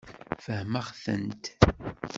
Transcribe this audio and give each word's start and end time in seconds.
Fehmeɣ-tent. 0.45 1.45